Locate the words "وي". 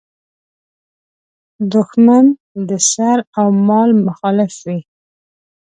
4.65-4.79